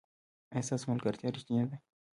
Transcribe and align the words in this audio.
ایا 0.53 0.65
ستاسو 0.67 0.85
ملګرتیا 0.91 1.29
ریښتینې 1.35 1.65
ده؟ 1.69 1.77